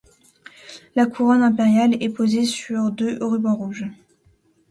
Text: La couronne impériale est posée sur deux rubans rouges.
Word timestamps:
La 0.95 1.05
couronne 1.05 1.43
impériale 1.43 2.01
est 2.03 2.09
posée 2.09 2.43
sur 2.45 2.89
deux 2.89 3.19
rubans 3.23 3.53
rouges. 3.55 3.85